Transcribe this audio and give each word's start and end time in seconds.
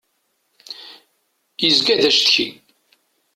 Izga 1.67 1.95
d 2.01 2.03
acetki. 2.09 2.47